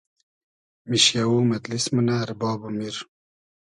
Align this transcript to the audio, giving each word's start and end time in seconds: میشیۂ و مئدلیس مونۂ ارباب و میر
میشیۂ 0.89 1.23
و 1.31 1.37
مئدلیس 1.49 1.85
مونۂ 1.93 2.15
ارباب 2.25 2.59
و 2.65 2.69
میر 2.77 2.95